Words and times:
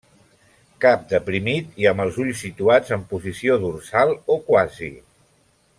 Cap 0.85 1.03
deprimit 1.11 1.77
i 1.83 1.87
amb 1.91 2.03
els 2.05 2.17
ulls 2.25 2.41
situats 2.47 2.97
en 2.99 3.05
posició 3.13 3.59
dorsal 3.67 4.15
o 4.37 4.39
quasi. 4.51 4.95